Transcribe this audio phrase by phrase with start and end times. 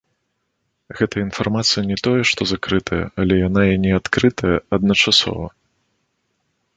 [0.99, 5.45] Гэтая інфармацыя не тое што закрытая, але яна і не адкрытая адначасова.